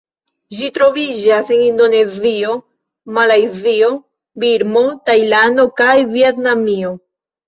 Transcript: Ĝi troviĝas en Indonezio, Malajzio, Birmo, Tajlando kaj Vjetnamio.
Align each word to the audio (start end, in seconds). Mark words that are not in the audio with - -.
Ĝi 0.59 0.67
troviĝas 0.75 1.49
en 1.55 1.59
Indonezio, 1.65 2.55
Malajzio, 3.17 3.89
Birmo, 4.45 4.83
Tajlando 5.11 5.67
kaj 5.83 5.93
Vjetnamio. 6.15 6.95